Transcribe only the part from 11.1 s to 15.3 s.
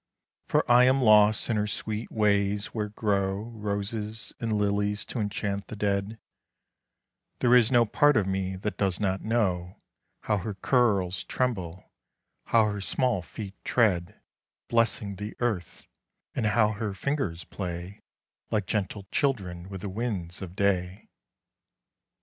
tremble, how her small feet tread Blessing